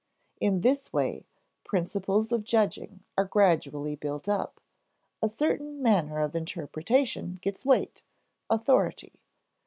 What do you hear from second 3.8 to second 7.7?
built up; a certain manner of interpretation gets